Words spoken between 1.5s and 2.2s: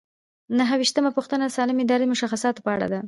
سالمې ادارې د